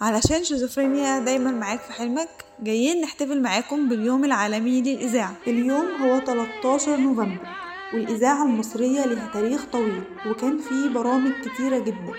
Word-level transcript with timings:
علشان 0.00 0.44
شيزوفرينيا 0.44 1.18
دايما 1.18 1.50
معاك 1.50 1.80
في 1.80 1.92
حلمك 1.92 2.28
جايين 2.62 3.00
نحتفل 3.00 3.42
معاكم 3.42 3.88
باليوم 3.88 4.24
العالمي 4.24 4.80
للإذاعة. 4.82 5.34
اليوم 5.46 5.86
هو 6.02 6.20
13 6.20 6.96
نوفمبر 6.96 7.38
والإذاعة 7.94 8.42
المصرية 8.44 9.06
لها 9.06 9.30
تاريخ 9.32 9.64
طويل 9.72 10.02
وكان 10.26 10.58
فيه 10.58 10.88
برامج 10.94 11.32
كتيرة 11.44 11.78
جدا 11.78 12.12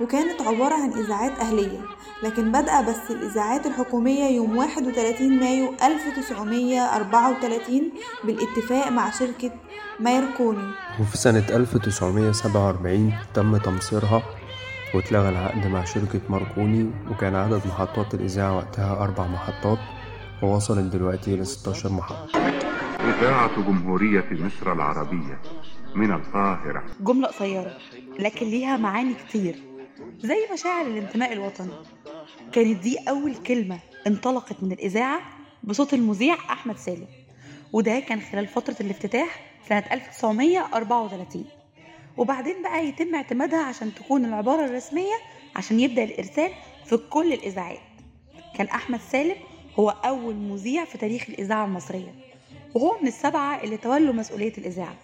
وكانت 0.00 0.42
عبارة 0.42 0.74
عن 0.74 0.92
إذاعات 0.92 1.38
أهلية. 1.38 1.80
لكن 2.22 2.52
بدأ 2.52 2.80
بس 2.80 3.10
الإذاعات 3.10 3.66
الحكومية 3.66 4.24
يوم 4.24 4.56
31 4.56 5.38
مايو 5.40 5.74
1934 5.82 7.92
بالاتفاق 8.24 8.88
مع 8.88 9.10
شركة 9.10 9.50
مايركوني 10.00 10.72
وفي 11.00 11.16
سنة 11.18 11.44
1947 11.50 13.12
تم 13.34 13.56
تمصيرها 13.56 14.22
واتلغى 14.94 15.28
العقد 15.28 15.66
مع 15.66 15.84
شركة 15.84 16.20
ماركوني 16.28 16.90
وكان 17.10 17.34
عدد 17.34 17.66
محطات 17.66 18.14
الإذاعة 18.14 18.56
وقتها 18.56 19.04
أربع 19.04 19.26
محطات 19.26 19.78
ووصلت 20.42 20.92
دلوقتي 20.92 21.36
ل 21.36 21.46
16 21.46 21.92
محطة. 21.92 22.38
إذاعة 23.00 23.62
جمهورية 23.62 24.24
مصر 24.30 24.72
العربية 24.72 25.40
من 25.94 26.12
القاهرة. 26.12 26.84
جملة 27.00 27.28
قصيرة 27.28 27.76
لكن 28.18 28.46
ليها 28.46 28.76
معاني 28.76 29.14
كتير. 29.14 29.56
زي 30.18 30.36
مشاعر 30.52 30.86
الانتماء 30.86 31.32
الوطني. 31.32 31.72
كانت 32.52 32.82
دي 32.82 32.98
أول 33.08 33.34
كلمة 33.34 33.78
انطلقت 34.06 34.62
من 34.62 34.72
الإذاعة 34.72 35.20
بصوت 35.64 35.94
المذيع 35.94 36.34
أحمد 36.34 36.76
سالم. 36.76 37.06
وده 37.72 38.00
كان 38.00 38.20
خلال 38.20 38.46
فترة 38.46 38.76
الافتتاح 38.80 39.40
سنة 39.68 39.84
1934 39.92 41.44
وبعدين 42.16 42.62
بقى 42.62 42.86
يتم 42.86 43.14
اعتمادها 43.14 43.62
عشان 43.62 43.94
تكون 43.94 44.24
العبارة 44.24 44.64
الرسمية 44.64 45.14
عشان 45.56 45.80
يبدأ 45.80 46.04
الإرسال 46.04 46.50
في 46.86 46.96
كل 46.96 47.32
الإذاعات. 47.32 47.78
كان 48.56 48.66
أحمد 48.66 49.00
سالم 49.00 49.36
هو 49.78 49.90
أول 49.90 50.34
مذيع 50.34 50.84
في 50.84 50.98
تاريخ 50.98 51.24
الإذاعة 51.28 51.64
المصرية 51.64 52.14
وهو 52.74 52.98
من 53.02 53.08
السبعة 53.08 53.62
اللي 53.62 53.76
تولوا 53.76 54.14
مسؤولية 54.14 54.52
الإذاعة. 54.58 54.94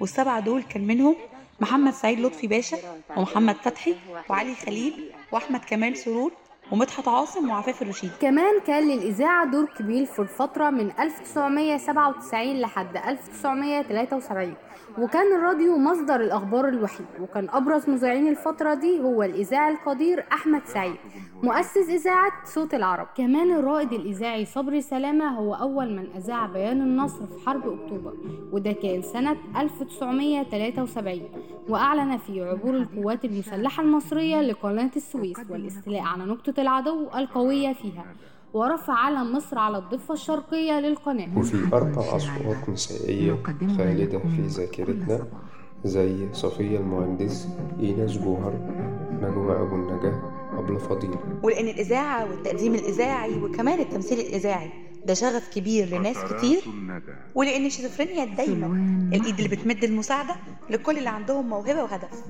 والسبعة 0.00 0.40
دول 0.40 0.62
كان 0.62 0.86
منهم 0.86 1.16
محمد 1.60 1.92
سعيد 1.92 2.20
لطفي 2.20 2.46
باشا 2.46 2.76
ومحمد 3.16 3.56
فتحي 3.56 3.94
وعلي 4.30 4.54
خليل 4.54 5.10
وأحمد 5.32 5.60
كمال 5.64 5.96
سرور 5.96 6.32
ومدحت 6.72 7.08
عاصم 7.08 7.50
وعفاف 7.50 7.82
الرشيد. 7.82 8.10
كمان 8.20 8.60
كان 8.66 8.88
للإذاعة 8.88 9.50
دور 9.50 9.66
كبير 9.78 10.04
في 10.04 10.18
الفترة 10.18 10.70
من 10.70 10.90
1997 11.00 12.60
لحد 12.60 12.96
1973 12.96 14.54
وكان 14.98 15.34
الراديو 15.34 15.78
مصدر 15.78 16.20
الأخبار 16.20 16.68
الوحيد. 16.68 17.06
وكان 17.20 17.48
أبرز 17.50 17.90
مذيعين 17.90 18.28
الفترة 18.28 18.74
دي 18.74 19.00
هو 19.00 19.22
الإذاعي 19.22 19.72
القدير 19.72 20.24
أحمد 20.32 20.62
سعيد 20.64 20.96
مؤسس 21.42 21.88
إذاعة 21.88 22.32
صوت 22.44 22.74
العرب. 22.74 23.06
كمان 23.16 23.50
الرائد 23.52 23.92
الإذاعي 23.92 24.44
صبري 24.44 24.80
سلامة 24.80 25.28
هو 25.38 25.54
أول 25.54 25.96
من 25.96 26.06
أذاع 26.16 26.46
بيان 26.46 26.80
النصر 26.80 27.26
في 27.26 27.46
حرب 27.46 27.80
أكتوبر 27.80 28.12
وده 28.52 28.72
كان 28.72 29.02
سنة 29.02 29.36
1973 29.56 31.22
وأعلن 31.68 32.16
فيه 32.16 32.44
عبور 32.44 32.76
القوات 32.76 33.24
المسلحة 33.24 33.82
المصرية 33.82 34.40
لقناة 34.40 34.90
السويس 34.96 35.36
والاستيلاء 35.50 36.00
على 36.02 36.24
نقطة 36.24 36.54
العدو 36.62 37.08
القوية 37.16 37.72
فيها 37.72 38.04
ورفع 38.54 38.92
علم 38.94 39.36
مصر 39.36 39.58
على 39.58 39.78
الضفة 39.78 40.14
الشرقية 40.14 40.80
للقناة. 40.80 41.38
وفي 41.38 41.76
أربع 41.76 42.16
أصوات 42.16 42.68
نسائية 42.68 43.42
خالدة 43.78 44.18
في 44.18 44.42
ذاكرتنا 44.46 45.26
زي 45.84 46.28
صفية 46.32 46.78
المهندس 46.78 47.48
إيناس 47.80 48.18
جوهر 48.18 48.52
نجوى 49.22 49.56
أبو 49.62 49.74
النجاة 49.74 50.22
أبلة 50.58 50.78
فضيل 50.78 51.10
ولأن 51.42 51.68
الإذاعة 51.68 52.30
والتقديم 52.30 52.74
الإذاعي 52.74 53.42
وكمان 53.42 53.80
التمثيل 53.80 54.18
الإذاعي 54.20 54.70
ده 55.06 55.14
شغف 55.14 55.48
كبير 55.54 55.86
لناس 55.98 56.16
كتير 56.24 56.60
ولأن 57.34 57.66
الشيزوفرينيا 57.66 58.24
دايما 58.24 58.66
الإيد 59.12 59.34
اللي 59.40 59.56
بتمد 59.56 59.84
المساعدة 59.84 60.34
لكل 60.68 60.98
اللي 60.98 61.10
عندهم 61.10 61.48
موهبة 61.48 61.82
وهدف. 61.82 62.24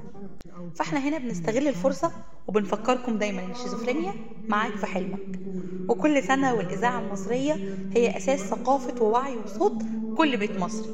فاحنا 0.74 1.00
هنا 1.08 1.18
بنستغل 1.18 1.68
الفرصة 1.68 2.12
وبنفكركم 2.46 3.18
دايما 3.18 3.42
إن 3.42 3.50
الشيزوفرينيا 3.50 4.14
معاك 4.48 4.76
في 4.76 4.86
حلمك. 4.86 5.40
وكل 5.88 6.22
سنة 6.22 6.54
والإذاعة 6.54 6.98
المصرية 6.98 7.60
هي 7.92 8.16
أساس 8.16 8.48
ثقافة 8.50 8.94
ووعي 9.00 9.36
وصوت 9.36 9.82
كل 10.14 10.36
بيت 10.36 10.58
مصري. 10.58 10.90